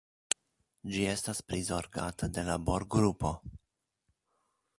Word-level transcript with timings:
Ĝi 0.95 1.03
estas 1.11 1.41
prizorgata 1.51 2.31
de 2.39 2.47
laborgrupo. 2.51 3.35